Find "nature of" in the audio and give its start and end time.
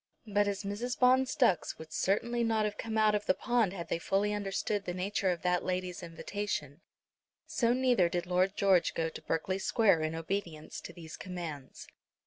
4.95-5.43